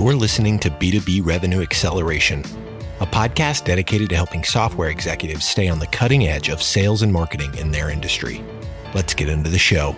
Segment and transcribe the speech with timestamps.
[0.00, 2.40] You're listening to B2B Revenue Acceleration,
[3.00, 7.12] a podcast dedicated to helping software executives stay on the cutting edge of sales and
[7.12, 8.42] marketing in their industry.
[8.94, 9.94] Let's get into the show.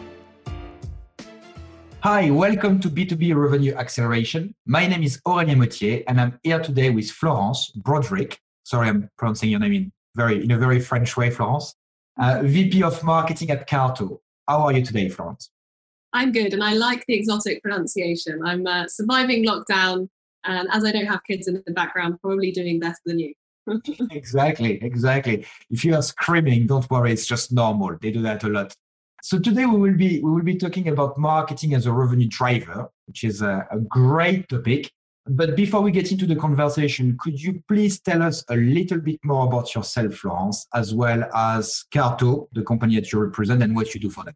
[2.00, 4.56] Hi, welcome to B2B Revenue Acceleration.
[4.66, 8.40] My name is Aurélien Mottier, and I'm here today with Florence Broderick.
[8.64, 11.76] Sorry, I'm pronouncing your name in very in a very French way, Florence.
[12.20, 14.18] Uh, VP of Marketing at Carto.
[14.48, 15.48] How are you today, Florence?
[16.12, 18.40] I'm good, and I like the exotic pronunciation.
[18.44, 20.08] I'm uh, surviving lockdown,
[20.44, 23.34] and as I don't have kids in the background, probably doing better than you.
[24.10, 25.46] exactly, exactly.
[25.70, 27.96] If you are screaming, don't worry, it's just normal.
[28.00, 28.74] They do that a lot.
[29.22, 32.88] So today we will be we will be talking about marketing as a revenue driver,
[33.06, 34.90] which is a, a great topic.
[35.26, 39.20] But before we get into the conversation, could you please tell us a little bit
[39.22, 43.94] more about yourself, Florence, as well as Carto, the company that you represent, and what
[43.94, 44.34] you do for them?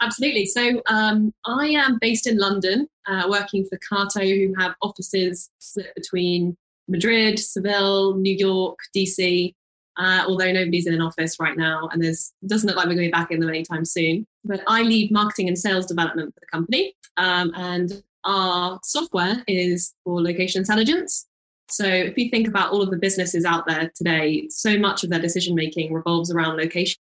[0.00, 0.46] Absolutely.
[0.46, 5.94] So um, I am based in London, uh, working for Carto, who have offices split
[5.94, 6.56] between
[6.88, 9.54] Madrid, Seville, New York, DC.
[9.96, 13.12] Uh, although nobody's in an office right now, and there's doesn't look like we're going
[13.12, 14.26] back in them anytime soon.
[14.44, 19.94] But I lead marketing and sales development for the company, um, and our software is
[20.02, 21.26] for location intelligence.
[21.70, 25.10] So if you think about all of the businesses out there today, so much of
[25.10, 26.98] their decision making revolves around location,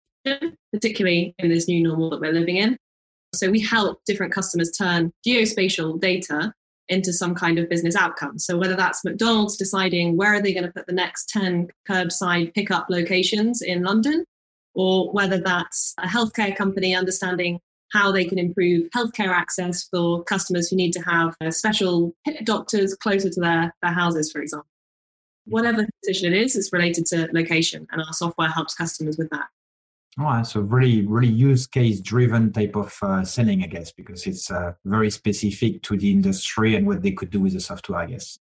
[0.71, 2.77] particularly in this new normal that we're living in.
[3.33, 6.53] So we help different customers turn geospatial data
[6.89, 8.37] into some kind of business outcome.
[8.37, 12.53] So whether that's McDonald's deciding where are they going to put the next 10 curbside
[12.53, 14.25] pickup locations in London,
[14.75, 17.59] or whether that's a healthcare company understanding
[17.91, 23.29] how they can improve healthcare access for customers who need to have special doctors closer
[23.29, 24.67] to their, their houses, for example.
[25.45, 29.47] Whatever decision it is, it's related to location, and our software helps customers with that.
[30.19, 34.51] Oh, so really, really use case driven type of uh, selling, I guess, because it's
[34.51, 38.05] uh, very specific to the industry and what they could do with the software, I
[38.05, 38.37] guess.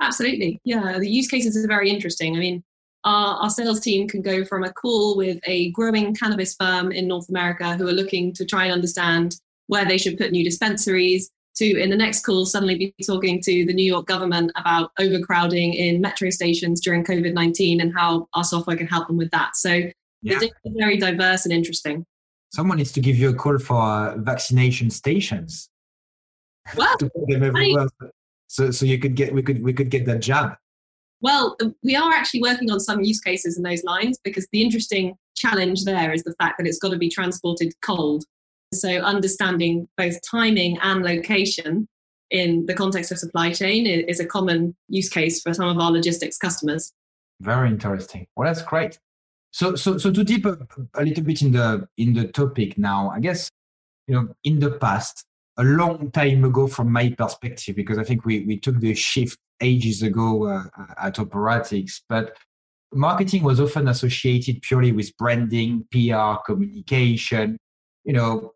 [0.00, 0.60] Absolutely.
[0.64, 2.36] Yeah, the use cases are very interesting.
[2.36, 2.64] I mean,
[3.04, 7.06] our, our sales team can go from a call with a growing cannabis firm in
[7.06, 9.36] North America who are looking to try and understand
[9.66, 13.66] where they should put new dispensaries to in the next call suddenly be talking to
[13.66, 18.44] the New York government about overcrowding in metro stations during COVID 19 and how our
[18.44, 19.56] software can help them with that.
[19.56, 19.90] So
[20.22, 20.38] yeah.
[20.42, 22.04] It's very diverse and interesting.
[22.52, 25.68] Someone needs to give you a call for vaccination stations.
[26.76, 27.86] Well, I,
[28.48, 30.54] so so you could get we could we could get that jab.
[31.22, 35.14] Well, we are actually working on some use cases in those lines because the interesting
[35.36, 38.24] challenge there is the fact that it's got to be transported cold.
[38.72, 41.88] So understanding both timing and location
[42.30, 45.90] in the context of supply chain is a common use case for some of our
[45.90, 46.92] logistics customers.
[47.40, 48.26] Very interesting.
[48.36, 48.98] Well, that's great.
[49.52, 50.56] So, so, so to deep a,
[50.98, 53.50] little bit in the in the topic now, I guess
[54.06, 55.24] you know in the past,
[55.56, 59.38] a long time ago, from my perspective, because I think we we took the shift
[59.60, 60.64] ages ago uh,
[61.02, 62.36] at Operatix, but
[62.92, 67.56] marketing was often associated purely with branding, PR, communication,
[68.04, 68.52] you know,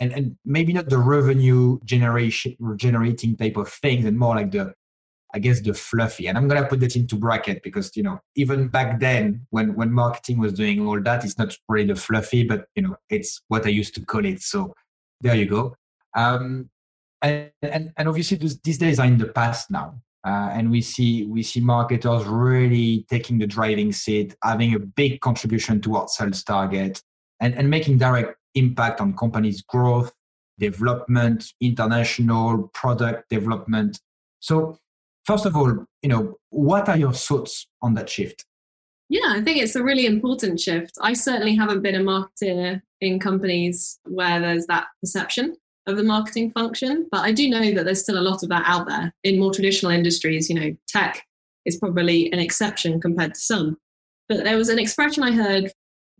[0.00, 4.74] and, and maybe not the revenue generation generating type of things, and more like the
[5.34, 6.26] I guess the fluffy.
[6.26, 9.92] And I'm gonna put that into bracket because you know even back then when when
[9.92, 13.66] marketing was doing all that, it's not really the fluffy, but you know it's what
[13.66, 14.40] I used to call it.
[14.42, 14.74] So
[15.20, 15.76] there you go.
[16.16, 16.70] Um,
[17.22, 21.24] and, and and obviously these days are in the past now, uh, and we see
[21.26, 27.02] we see marketers really taking the driving seat, having a big contribution towards sales target,
[27.40, 30.12] and and making direct impact on companies' growth,
[30.58, 34.00] development, international product development.
[34.40, 34.78] So
[35.28, 38.46] first of all, you know, what are your thoughts on that shift?
[39.10, 40.92] Yeah, I think it's a really important shift.
[41.02, 45.54] I certainly haven't been a marketer in companies where there's that perception
[45.86, 48.64] of the marketing function, but I do know that there's still a lot of that
[48.66, 50.48] out there in more traditional industries.
[50.48, 51.22] You know, tech
[51.66, 53.76] is probably an exception compared to some.
[54.30, 55.70] But there was an expression I heard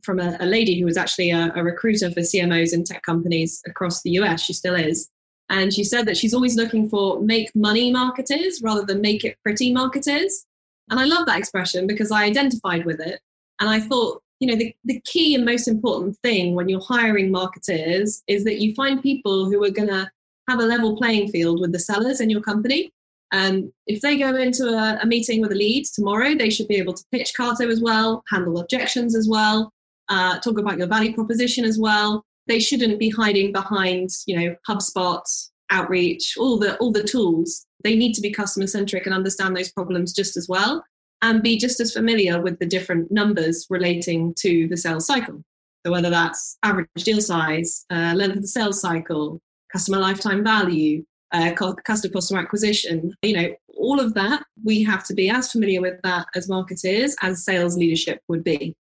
[0.03, 3.63] from a, a lady who was actually a, a recruiter for CMOs in tech companies
[3.67, 4.43] across the US.
[4.43, 5.09] She still is.
[5.51, 9.39] And she said that she's always looking for make money marketers rather than make it
[9.43, 10.45] pretty marketers.
[10.91, 13.21] And I love that expression because I identified with it.
[13.61, 17.31] And I thought, you know, the, the key and most important thing when you're hiring
[17.31, 20.11] marketers is that you find people who are going to
[20.49, 22.93] have a level playing field with the sellers in your company.
[23.33, 26.77] And if they go into a, a meeting with a lead tomorrow, they should be
[26.77, 29.73] able to pitch Carto as well, handle objections as well,
[30.09, 34.57] uh, talk about your value proposition as well, they shouldn't be hiding behind, you know,
[34.69, 35.23] HubSpot,
[35.71, 37.67] outreach, all the all the tools.
[37.85, 40.83] They need to be customer centric and understand those problems just as well
[41.23, 45.43] and be just as familiar with the different numbers relating to the sales cycle.
[45.85, 49.41] So whether that's average deal size, uh, length of the sales cycle,
[49.73, 53.15] customer lifetime value, uh, customer customer acquisition.
[53.23, 57.15] You know, all of that we have to be as familiar with that as marketers
[57.23, 58.75] as sales leadership would be.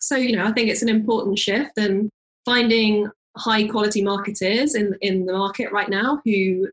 [0.00, 2.10] So you know, I think it's an important shift and
[2.48, 6.68] finding high quality marketers in in the market right now who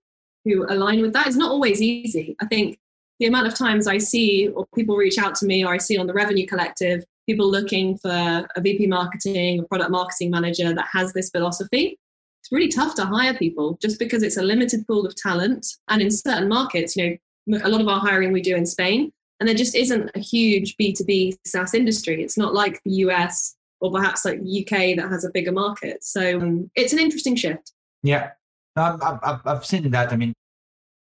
[0.45, 2.35] who align with that is not always easy.
[2.41, 2.77] I think
[3.19, 5.97] the amount of times I see or people reach out to me or I see
[5.97, 8.09] on the Revenue Collective people looking for
[8.55, 11.97] a VP marketing, a product marketing manager that has this philosophy.
[12.41, 15.65] It's really tough to hire people just because it's a limited pool of talent.
[15.87, 17.17] And in certain markets, you
[17.47, 20.19] know, a lot of our hiring we do in Spain, and there just isn't a
[20.19, 22.23] huge B2B SaaS industry.
[22.23, 23.55] It's not like the US
[23.85, 26.03] or perhaps like UK that has a bigger market.
[26.03, 27.71] So um, it's an interesting shift.
[28.03, 28.31] Yeah,
[28.75, 30.11] I've, I've, I've seen that.
[30.11, 30.33] I mean,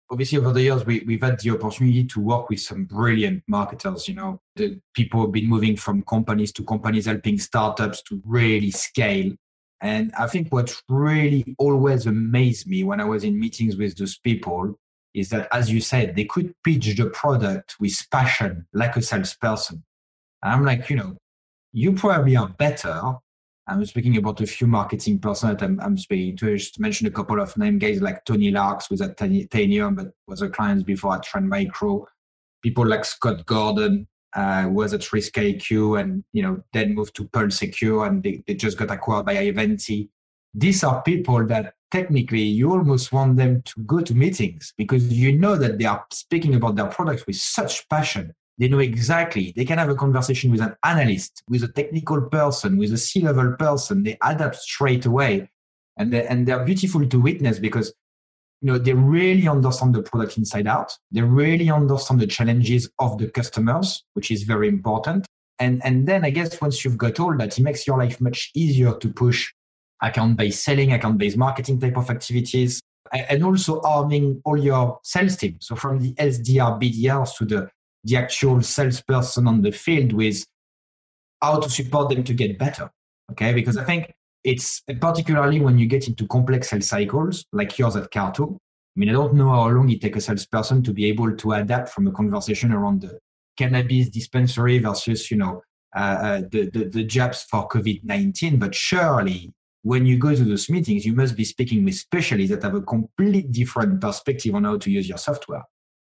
[0.10, 4.08] obviously over the years we, we've had the opportunity to work with some brilliant marketers
[4.08, 8.72] you know the people have been moving from companies to companies helping startups to really
[8.72, 9.32] scale
[9.82, 14.18] and i think what really always amazed me when i was in meetings with those
[14.20, 14.76] people
[15.14, 19.84] is that as you said they could pitch the product with passion like a salesperson
[20.44, 21.16] and i'm like you know
[21.74, 23.18] you probably are better
[23.70, 26.54] I'm speaking about a few marketing person that I'm, I'm speaking to.
[26.54, 30.08] I just mentioned a couple of name guys like Tony Larks, was at Tanium, but
[30.26, 32.06] was a client before at Trend Micro.
[32.64, 37.58] People like Scott Gordon, uh, was at RiskIQ and, you know, then moved to Pulse
[37.58, 40.10] Secure and they, they just got acquired by Ivanti.
[40.54, 45.38] These are people that technically you almost want them to go to meetings because you
[45.38, 49.54] know that they are speaking about their products with such passion they know exactly.
[49.56, 53.54] They can have a conversation with an analyst, with a technical person, with a C-level
[53.54, 54.04] person.
[54.04, 55.50] They adapt straight away,
[55.98, 57.94] and they, and they're beautiful to witness because
[58.62, 60.98] you know they really understand the product inside out.
[61.12, 65.28] They really understand the challenges of the customers, which is very important.
[65.60, 68.52] And and then I guess once you've got all that, it makes your life much
[68.56, 69.54] easier to push
[70.02, 72.82] account-based selling, account-based marketing type of activities,
[73.12, 75.58] and also arming all your sales team.
[75.60, 77.70] So from the SDR, BDRs to the
[78.08, 80.46] the actual salesperson on the field with
[81.42, 82.90] how to support them to get better.
[83.32, 84.14] Okay, because I think
[84.44, 88.56] it's particularly when you get into complex sales cycles like yours at Carto.
[88.56, 91.52] I mean, I don't know how long it takes a salesperson to be able to
[91.52, 93.20] adapt from a conversation around the
[93.58, 95.62] cannabis dispensary versus, you know,
[95.96, 98.58] uh, uh the, the, the jabs for COVID 19.
[98.58, 102.64] But surely, when you go to those meetings, you must be speaking with specialists that
[102.64, 105.64] have a complete different perspective on how to use your software.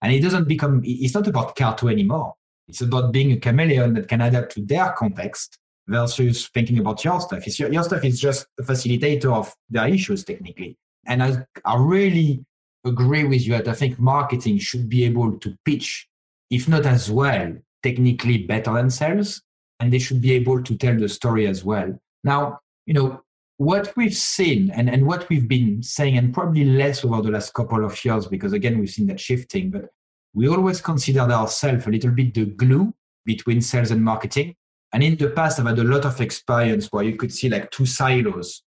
[0.02, 2.35] And it doesn't become, it's not about Carto anymore.
[2.69, 5.58] It's about being a chameleon that can adapt to their context
[5.88, 7.47] versus thinking about your stuff.
[7.47, 10.79] It's your, your stuff is just a facilitator of their issues technically.
[11.06, 12.44] And I, I really
[12.85, 16.08] agree with you that I think marketing should be able to pitch,
[16.50, 19.43] if not as well, technically better than sales.
[19.81, 21.99] And they should be able to tell the story as well.
[22.23, 23.23] Now, you know,
[23.61, 27.53] what we've seen and, and what we've been saying, and probably less over the last
[27.53, 29.91] couple of years, because again, we've seen that shifting, but
[30.33, 32.95] we always considered ourselves a little bit the glue
[33.27, 34.55] between sales and marketing.
[34.95, 37.71] And in the past, I've had a lot of experience where you could see like
[37.71, 38.62] two silos.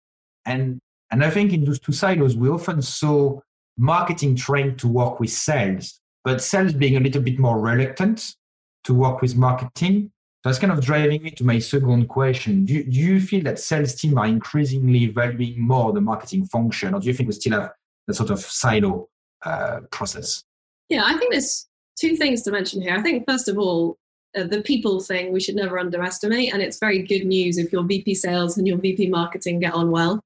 [0.46, 0.78] And,
[1.10, 3.40] and I think in those two silos, we often saw
[3.76, 8.36] marketing trying to work with sales, but sales being a little bit more reluctant
[8.84, 10.12] to work with marketing
[10.44, 12.66] that's kind of driving me to my second question.
[12.66, 17.00] Do, do you feel that sales team are increasingly valuing more the marketing function, or
[17.00, 17.72] do you think we still have
[18.08, 19.08] the sort of silo
[19.46, 20.44] uh, process?
[20.90, 21.68] Yeah, I think there's
[22.00, 22.96] two things to mention here.
[22.96, 23.98] I think, first of all,
[24.36, 26.54] uh, the people thing we should never underestimate.
[26.54, 29.92] And it's very good news if your VP sales and your VP marketing get on
[29.92, 30.20] well.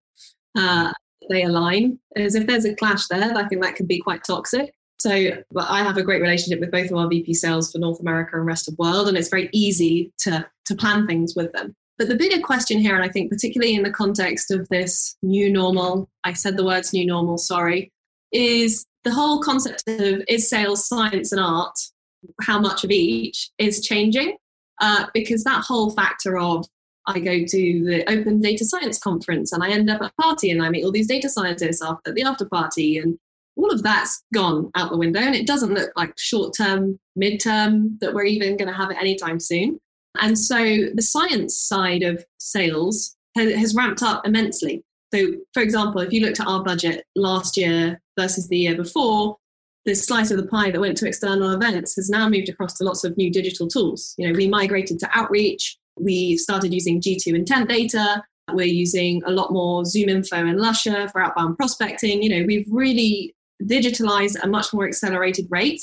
[0.57, 0.93] Uh,
[1.29, 1.99] they align.
[2.15, 4.73] As if there's a clash there, I think that could be quite toxic.
[4.99, 5.09] So
[5.55, 8.45] I have a great relationship with both of our VP sales for North America and
[8.45, 11.75] rest of the world, and it's very easy to, to plan things with them.
[11.97, 15.51] But the bigger question here, and I think particularly in the context of this new
[15.51, 17.91] normal, I said the words new normal, sorry,
[18.31, 21.77] is the whole concept of is sales science and art,
[22.41, 24.37] how much of each is changing.
[24.79, 26.67] Uh, because that whole factor of
[27.07, 30.51] I go to the Open Data Science Conference and I end up at a party
[30.51, 33.17] and I meet all these data scientists after the after party and
[33.57, 37.39] all of that's gone out the window and it doesn't look like short term, mid
[37.39, 39.79] term that we're even going to have it anytime soon.
[40.19, 40.55] And so
[40.93, 44.83] the science side of sales has ramped up immensely.
[45.13, 49.37] So, for example, if you looked at our budget last year versus the year before,
[49.85, 52.83] the slice of the pie that went to external events has now moved across to
[52.83, 54.15] lots of new digital tools.
[54.17, 58.21] You know, we migrated to outreach, we started using G2 intent data,
[58.53, 62.21] we're using a lot more ZoomInfo and Lusha for outbound prospecting.
[62.21, 63.33] You know, we've really
[63.63, 65.81] digitalize at a much more accelerated rate.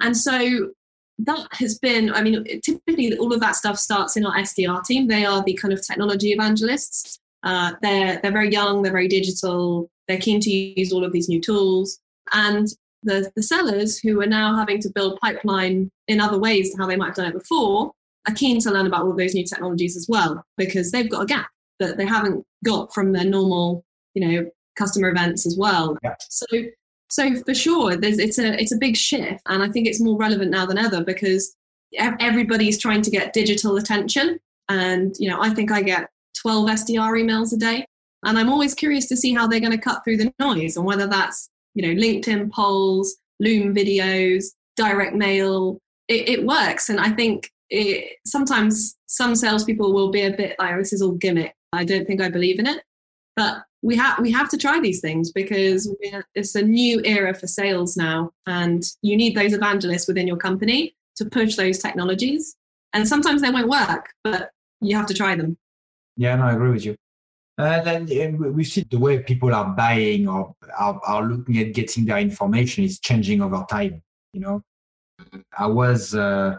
[0.00, 0.70] And so
[1.18, 5.06] that has been, I mean, typically all of that stuff starts in our SDR team.
[5.08, 7.20] They are the kind of technology evangelists.
[7.42, 11.28] Uh, they're, they're very young, they're very digital, they're keen to use all of these
[11.28, 11.98] new tools.
[12.32, 12.68] And
[13.02, 16.86] the, the sellers who are now having to build pipeline in other ways to how
[16.86, 17.92] they might have done it before
[18.26, 21.22] are keen to learn about all of those new technologies as well because they've got
[21.22, 25.98] a gap that they haven't got from their normal, you know, customer events as well.
[26.02, 26.14] Yeah.
[26.30, 26.46] So
[27.14, 30.50] so for sure, it's a it's a big shift, and I think it's more relevant
[30.50, 31.54] now than ever because
[31.96, 36.10] everybody's trying to get digital attention, and you know I think I get
[36.42, 37.86] 12 SDR emails a day,
[38.24, 40.84] and I'm always curious to see how they're going to cut through the noise, and
[40.84, 45.78] whether that's you know LinkedIn polls, Loom videos, direct mail.
[46.08, 50.74] It, it works, and I think it, sometimes some salespeople will be a bit like,
[50.74, 52.82] oh, "This is all gimmick." I don't think I believe in it,
[53.36, 55.94] but we have we have to try these things because
[56.34, 60.96] it's a new era for sales now, and you need those evangelists within your company
[61.16, 62.56] to push those technologies.
[62.94, 64.50] And sometimes they won't work, but
[64.80, 65.58] you have to try them.
[66.16, 66.96] Yeah, no, I agree with you.
[67.58, 72.06] And then we see the way people are buying or are, are looking at getting
[72.06, 74.02] their information is changing over time.
[74.32, 74.62] You know,
[75.56, 76.56] I was uh,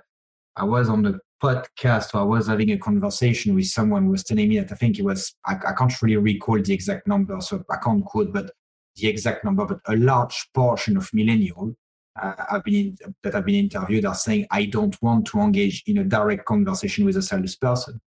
[0.55, 4.49] I was on the podcast, I was having a conversation with someone who was telling
[4.49, 7.63] me that I think it was, I, I can't really recall the exact number, so
[7.69, 8.51] I can't quote, but
[8.95, 11.75] the exact number, but a large portion of millennials
[12.21, 15.97] uh, have been that have been interviewed are saying, I don't want to engage in
[15.97, 17.99] a direct conversation with a salesperson.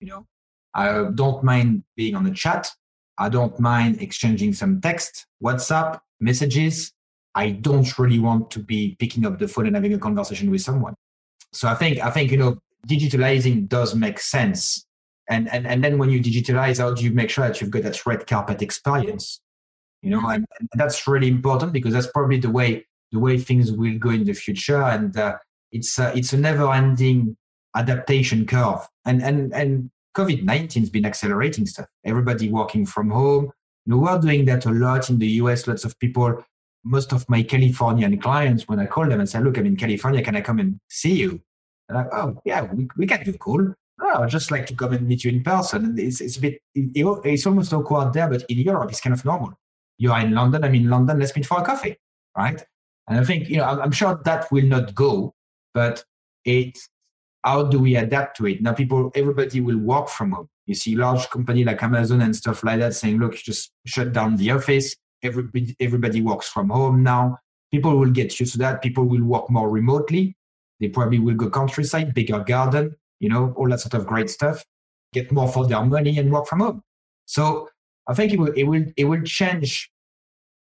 [0.00, 0.26] You know,
[0.74, 2.70] I don't mind being on the chat.
[3.18, 6.92] I don't mind exchanging some text, WhatsApp, messages.
[7.34, 10.62] I don't really want to be picking up the phone and having a conversation with
[10.62, 10.94] someone.
[11.52, 14.84] So I think I think you know digitalizing does make sense.
[15.28, 17.84] And, and and then when you digitalize, how do you make sure that you've got
[17.84, 19.40] that red carpet experience?
[20.02, 23.70] You know, and, and that's really important because that's probably the way the way things
[23.70, 24.82] will go in the future.
[24.82, 25.36] And uh,
[25.70, 27.36] it's uh, it's a never-ending
[27.76, 28.86] adaptation curve.
[29.04, 31.86] And and and COVID nineteen has been accelerating stuff.
[32.04, 33.52] Everybody working from home.
[33.86, 35.66] You know, we're doing that a lot in the US.
[35.66, 36.44] Lots of people
[36.84, 40.22] most of my Californian clients, when I call them and say, look, I'm in California,
[40.22, 41.40] can I come and see you?
[41.88, 43.74] And like, oh, yeah, we, we can do cool.
[44.00, 45.84] Oh, I'd just like to come and meet you in person.
[45.84, 49.14] And it's, it's a bit, it, it's almost awkward there, but in Europe, it's kind
[49.14, 49.54] of normal.
[49.98, 51.96] You are in London, I'm in London, let's meet for a coffee,
[52.36, 52.64] right?
[53.08, 55.34] And I think, you know, I'm, I'm sure that will not go,
[55.74, 56.04] but
[56.44, 56.78] it,
[57.44, 58.62] how do we adapt to it?
[58.62, 60.48] Now, people, everybody will work from home.
[60.66, 64.36] You see large company like Amazon and stuff like that saying, look, just shut down
[64.36, 67.38] the office everybody everybody works from home now.
[67.70, 68.82] People will get used to that.
[68.82, 70.36] People will work more remotely.
[70.80, 74.64] They probably will go countryside bigger garden you know all that sort of great stuff.
[75.14, 76.82] Get more for their money and work from home.
[77.24, 77.68] So
[78.08, 79.88] i think it will it will it will change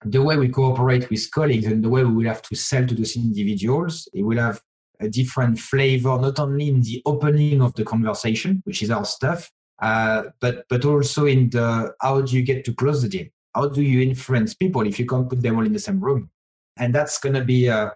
[0.04, 2.94] the way we cooperate with colleagues and the way we will have to sell to
[2.94, 4.06] those individuals.
[4.12, 4.60] It will have
[5.00, 9.50] a different flavor not only in the opening of the conversation which is our stuff
[9.80, 13.68] uh, but but also in the how do you get to close the deal how
[13.68, 16.30] do you influence people if you can't put them all in the same room?
[16.76, 17.90] And that's going to be uh,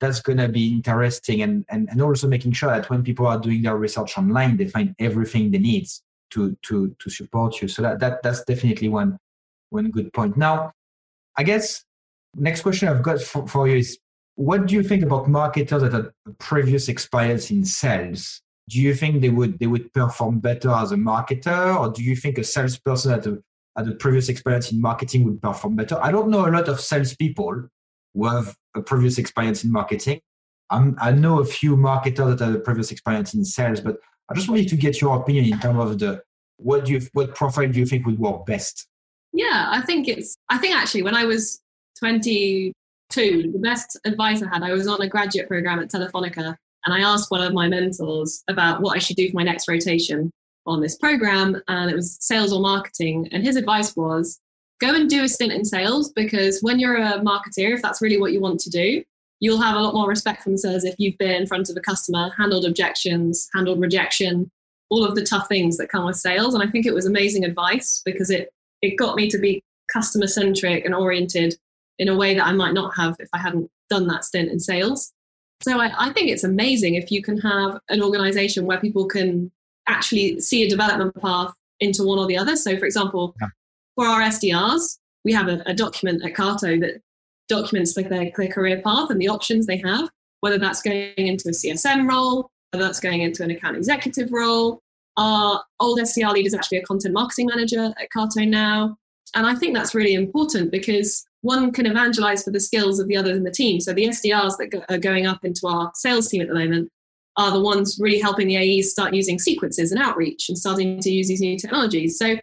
[0.00, 3.38] that's going to be interesting and, and and also making sure that when people are
[3.38, 5.86] doing their research online they find everything they need
[6.30, 7.68] to to to support you.
[7.68, 9.18] So that, that that's definitely one
[9.70, 10.36] one good point.
[10.36, 10.72] Now
[11.36, 11.84] i guess
[12.34, 13.98] next question i've got for, for you is
[14.38, 18.40] what do you think about marketers that had previous experience in sales?
[18.68, 22.14] Do you think they would they would perform better as a marketer or do you
[22.14, 23.42] think a salesperson at a
[23.78, 25.98] Uh, had a previous experience in marketing would perform better.
[26.02, 27.68] I don't know a lot of salespeople
[28.14, 30.20] who have a previous experience in marketing.
[30.70, 33.96] I'm, i know a few marketers that have a previous experience in sales, but
[34.30, 36.22] I just wanted to get your opinion in terms of the
[36.58, 38.86] what do you what profile do you think would work best?
[39.32, 41.60] Yeah, I think it's I think actually when I was
[42.00, 42.72] 22,
[43.52, 47.00] the best advice I had, I was on a graduate program at Telefonica and I
[47.00, 50.30] asked one of my mentors about what I should do for my next rotation
[50.68, 53.28] on this program, and it was sales or marketing.
[53.32, 54.38] And his advice was
[54.80, 58.20] go and do a stint in sales because when you're a marketer, if that's really
[58.20, 59.02] what you want to do,
[59.40, 61.80] you'll have a lot more respect from sellers if you've been in front of a
[61.80, 64.50] customer, handled objections, handled rejection,
[64.90, 66.54] all of the tough things that come with sales.
[66.54, 70.26] And I think it was amazing advice because it it got me to be customer
[70.26, 71.56] centric and oriented
[71.98, 74.60] in a way that I might not have if I hadn't done that stint in
[74.60, 75.12] sales.
[75.62, 79.50] So I, I think it's amazing if you can have an organization where people can
[79.88, 82.56] actually see a development path into one or the other.
[82.56, 83.48] So, for example, yeah.
[83.94, 87.00] for our SDRs, we have a, a, document at Carto that
[87.48, 90.08] documents like their, their career path and the options they have,
[90.40, 94.80] whether that's going into a CSM role, whether that's going into an account executive role.
[95.16, 98.96] Our old SDR lead is actually a content marketing manager at Carto now.
[99.34, 103.16] And I think that's really important because one can evangelize for the skills of the
[103.16, 103.80] others in the team.
[103.80, 106.90] So the SDRs that go, are going up into our sales team at the moment
[107.38, 111.10] are the ones really helping the AEs start using sequences and outreach and starting to
[111.10, 112.18] use these new technologies.
[112.18, 112.36] So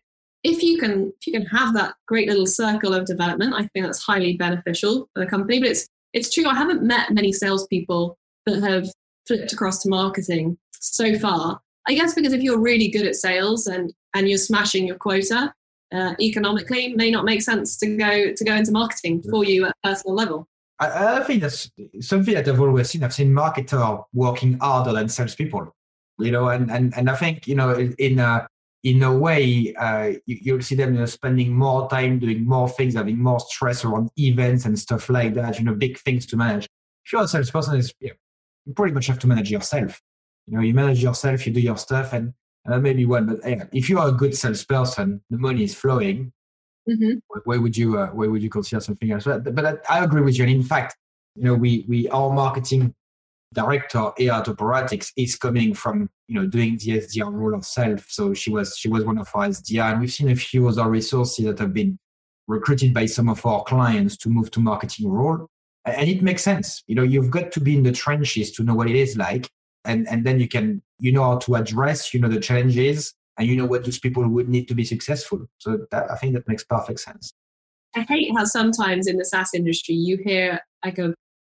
[0.43, 3.85] if you can if you can have that great little circle of development, I think
[3.85, 5.59] that's highly beneficial for the company.
[5.59, 6.47] But it's it's true.
[6.47, 8.87] I haven't met many salespeople that have
[9.27, 11.59] flipped across to marketing so far.
[11.87, 15.53] I guess because if you're really good at sales and and you're smashing your quota
[15.93, 19.75] uh, economically, may not make sense to go to go into marketing for you at
[19.83, 20.47] personal level.
[20.79, 23.03] I, I think that's something that I've always seen.
[23.03, 25.73] I've seen marketers working harder than salespeople,
[26.19, 28.47] you know, and and and I think you know in a
[28.83, 32.69] in a way uh, you, will see them you know, spending more time doing more
[32.69, 35.57] things, having more stress around events and stuff like that.
[35.57, 36.65] You know, big things to manage.
[37.05, 38.15] If you're a salesperson, is you, know,
[38.65, 39.99] you pretty much have to manage yourself.
[40.45, 42.33] You know, you manage yourself, you do your stuff, and
[42.69, 43.25] uh, maybe one.
[43.25, 46.31] But yeah, if you are a good salesperson, the money is flowing.
[46.89, 47.39] Mm-hmm.
[47.45, 49.25] Where would you uh, where would you consider something else?
[49.25, 50.43] But, but I agree with you.
[50.43, 50.95] And in fact,
[51.35, 52.93] you know, we we our marketing
[53.53, 58.05] director at Operatix is coming from you know doing the SDR role herself.
[58.09, 60.87] So she was she was one of our SDR, and we've seen a few other
[60.87, 61.97] resources that have been
[62.47, 65.47] recruited by some of our clients to move to marketing role.
[65.85, 66.83] And it makes sense.
[66.87, 69.49] You know, you've got to be in the trenches to know what it is like,
[69.85, 73.47] and and then you can you know how to address you know the challenges and
[73.47, 75.47] you know what those people would need to be successful.
[75.57, 77.33] So that, I think that makes perfect sense.
[77.95, 81.13] I hate how sometimes in the SaaS industry you hear like a,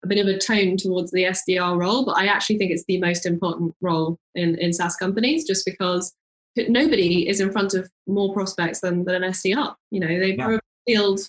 [0.04, 3.00] a bit of a tone towards the SDR role, but I actually think it's the
[3.00, 6.12] most important role in, in SaaS companies just because
[6.56, 9.74] nobody is in front of more prospects than, than an SDR.
[9.90, 10.58] You know, they yeah.
[10.86, 11.20] field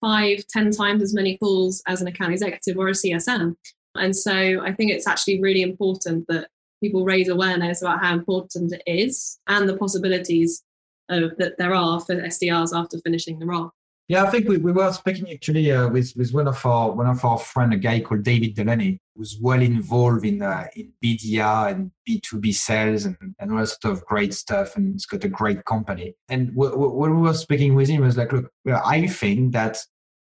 [0.00, 3.54] five, ten times as many calls as an account executive or a CSM.
[3.94, 6.48] And so I think it's actually really important that
[6.80, 10.62] people raise awareness about how important it is and the possibilities
[11.08, 13.72] that there are for SDRs after finishing the role.
[14.08, 17.06] Yeah, I think we, we were speaking actually uh, with, with one of our one
[17.06, 21.72] of our friend, a guy called David Delaney, who's well involved in uh, in BDR
[21.72, 25.24] and B two B sales and, and all sort of great stuff, and he's got
[25.24, 26.14] a great company.
[26.30, 29.78] And when we were speaking with him, was like, look, I think that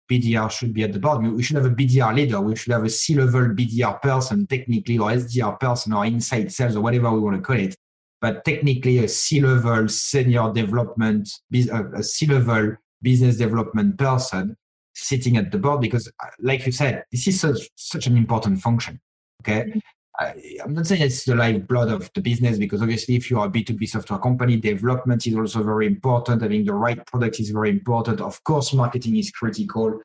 [0.10, 1.36] BDR should be at the bottom.
[1.36, 2.40] We should have a BDR leader.
[2.40, 6.82] We should have a C-level BDR person, technically, or SDR person, or inside sales, or
[6.82, 7.76] whatever we want to call it.
[8.22, 14.56] But technically, a C-level senior development, uh, a C-level business development person
[14.94, 18.62] sitting at the board, because, uh, like you said, this is such such an important
[18.62, 19.00] function.
[19.42, 19.62] Okay.
[19.62, 19.80] Mm-hmm.
[20.20, 23.48] I, am not saying it's the lifeblood of the business because obviously, if you are
[23.48, 26.42] a B2B software company, development is also very important.
[26.42, 28.22] Having the right product is very important.
[28.22, 30.00] Of course, marketing is critical.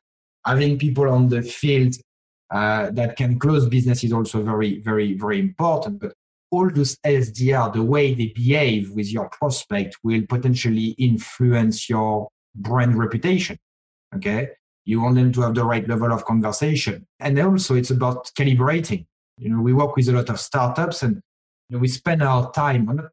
[0.45, 1.95] Having people on the field
[2.51, 6.01] uh, that can close business is also very, very, very important.
[6.01, 6.13] But
[6.51, 12.97] all those SDR, the way they behave with your prospect will potentially influence your brand
[12.97, 13.57] reputation.
[14.15, 14.49] Okay.
[14.83, 17.05] You want them to have the right level of conversation.
[17.19, 19.05] And also, it's about calibrating
[19.41, 21.15] you know, we work with a lot of startups and
[21.67, 23.05] you know, we spend our time, not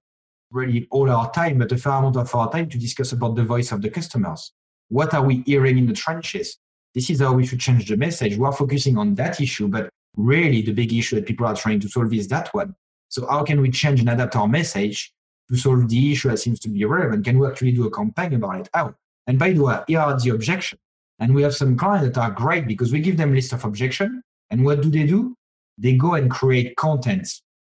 [0.50, 3.44] really all our time, but a fair amount of our time to discuss about the
[3.44, 4.52] voice of the customers.
[4.88, 6.58] What are we hearing in the trenches?
[6.94, 8.36] This is how we should change the message.
[8.36, 11.80] We are focusing on that issue, but really the big issue that people are trying
[11.80, 12.74] to solve is that one.
[13.08, 15.12] So how can we change and adapt our message
[15.50, 17.24] to solve the issue that seems to be relevant?
[17.24, 18.68] Can we actually do a campaign about it?
[18.74, 18.94] How?
[19.26, 20.78] And by the way, here are the objection.
[21.18, 24.22] And we have some clients that are great because we give them list of objection.
[24.50, 25.36] And what do they do?
[25.78, 27.28] They go and create content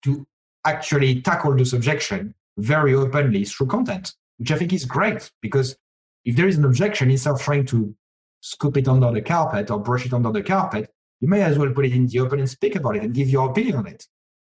[0.04, 0.26] to
[0.64, 5.76] actually tackle this objection very openly through content, which I think is great because
[6.24, 7.94] if there is an objection, instead of trying to
[8.40, 11.72] scoop it under the carpet or brush it under the carpet, you may as well
[11.72, 14.06] put it in the open and speak about it and give your opinion on it.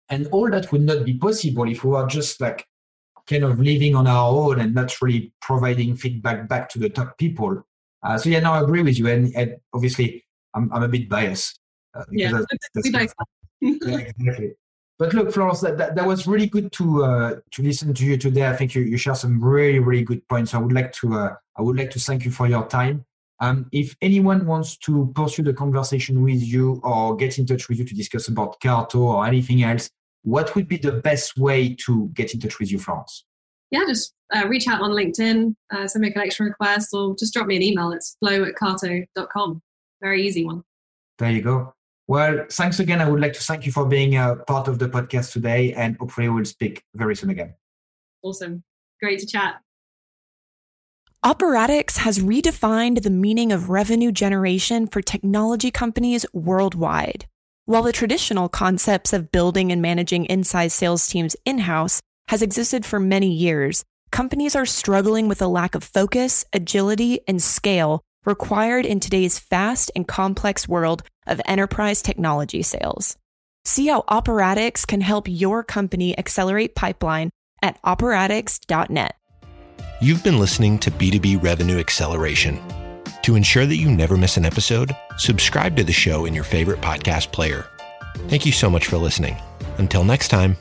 [0.10, 2.68] And all that would not be possible if we were just like
[3.28, 7.18] kind of living on our own and not really providing feedback back to the top
[7.18, 7.64] people.
[8.04, 9.08] Uh, so yeah, now I agree with you.
[9.08, 11.60] And, and obviously, I'm, I'm a bit biased.
[11.96, 13.14] Uh, yeah, that's, that's
[13.62, 14.54] yeah, exactly.
[14.98, 18.18] But look, Florence, that, that, that, was really good to uh, to listen to you
[18.18, 18.48] today.
[18.48, 20.54] I think you, you share some really really good points.
[20.54, 23.06] I would like to uh, I would like to thank you for your time.
[23.42, 27.80] Um, if anyone wants to pursue the conversation with you or get in touch with
[27.80, 29.90] you to discuss about Carto or anything else,
[30.24, 33.26] what would be the best way to get in touch with you, Florence?
[33.72, 37.34] Yeah, just uh, reach out on LinkedIn, uh, send me a connection request, or just
[37.34, 37.92] drop me an email.
[37.92, 39.62] It's flow at carto.com.
[40.02, 40.64] Very easy one.
[41.18, 41.74] There you go.
[42.08, 43.02] Well, thanks again.
[43.02, 45.98] I would like to thank you for being a part of the podcast today, and
[45.98, 47.56] hopefully, we'll speak very soon again.
[48.22, 48.64] Awesome.
[49.02, 49.56] Great to chat.
[51.26, 57.26] Operatix has redefined the meaning of revenue generation for technology companies worldwide.
[57.66, 62.86] While the traditional concepts of building and managing inside sales teams in house has existed
[62.86, 68.86] for many years, companies are struggling with a lack of focus, agility, and scale required
[68.86, 73.18] in today's fast and complex world of enterprise technology sales.
[73.66, 77.30] See how Operatix can help your company accelerate pipeline
[77.62, 79.16] at operatix.net.
[80.02, 82.62] You've been listening to B2B Revenue Acceleration.
[83.24, 86.82] To ensure that you never miss an episode, subscribe to the show in your favorite
[86.82, 87.66] podcast player.
[88.28, 89.36] Thank you so much for listening.
[89.78, 90.58] Until next time.